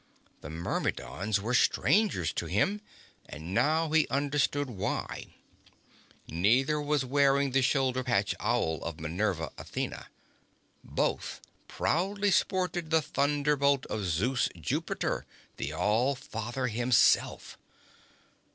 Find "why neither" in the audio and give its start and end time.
4.67-6.81